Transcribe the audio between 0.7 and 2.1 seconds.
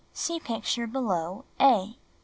below— A.)